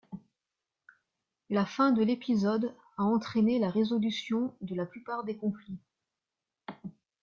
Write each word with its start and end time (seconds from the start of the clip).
La 1.51 1.63
fin 1.63 1.91
de 1.91 2.01
l'épisode 2.01 2.73
a 2.97 3.03
entraîné 3.03 3.59
la 3.59 3.69
résolution 3.69 4.51
de 4.61 4.73
la 4.73 4.87
plupart 4.87 5.23
des 5.25 5.37
conflits. 5.37 5.77